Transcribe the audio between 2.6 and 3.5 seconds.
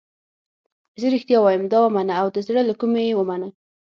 له کومې یې ومنه.